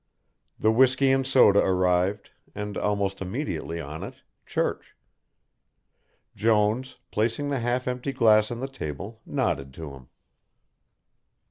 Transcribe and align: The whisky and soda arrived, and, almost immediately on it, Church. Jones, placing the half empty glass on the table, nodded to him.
The 0.57 0.71
whisky 0.71 1.11
and 1.11 1.27
soda 1.27 1.59
arrived, 1.59 2.31
and, 2.55 2.75
almost 2.75 3.21
immediately 3.21 3.79
on 3.79 4.01
it, 4.01 4.23
Church. 4.47 4.95
Jones, 6.35 6.97
placing 7.11 7.49
the 7.49 7.59
half 7.59 7.87
empty 7.87 8.11
glass 8.11 8.49
on 8.49 8.61
the 8.61 8.67
table, 8.67 9.21
nodded 9.27 9.75
to 9.75 9.91
him. 9.93 10.07